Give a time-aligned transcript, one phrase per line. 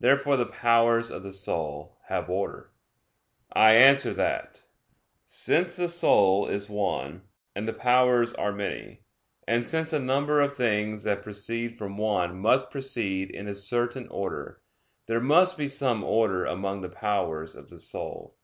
[0.00, 2.72] Therefore the powers of the soul have order.
[3.52, 4.64] I answer that,
[5.24, 7.22] Since the soul is one,
[7.54, 9.04] and the powers are many;
[9.46, 14.08] and since a number of things that proceed from one must proceed in a certain
[14.08, 14.60] order;
[15.06, 18.36] there must be some order among the powers of the soul.